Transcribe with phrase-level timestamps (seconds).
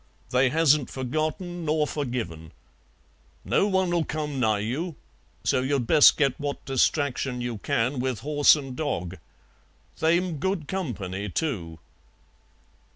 [0.31, 2.53] They hasn't forgotten nor forgiven.
[3.45, 4.95] No one'll come nigh you,
[5.43, 9.19] so you'd best get what distraction you can with horse and dog.
[9.99, 11.77] They'm good company, too."